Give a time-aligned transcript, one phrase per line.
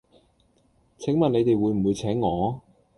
[0.97, 2.59] 請問你哋會唔會請我?